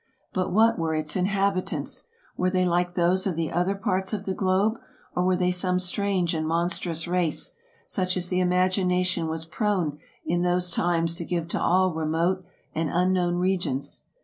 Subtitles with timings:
[0.33, 2.05] But what were its inhabitants?
[2.35, 4.79] Were they like those of the other parts of the globe;
[5.15, 7.51] or were they some strange and monstrous race,
[7.85, 12.43] such as the imagination was prone in those times to give to all remote
[12.73, 14.01] and unknown regions